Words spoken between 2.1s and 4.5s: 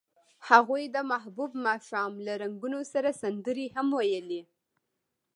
له رنګونو سره سندرې هم ویلې.